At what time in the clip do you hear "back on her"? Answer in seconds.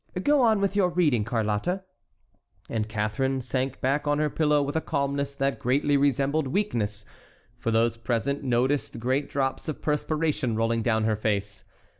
3.81-4.31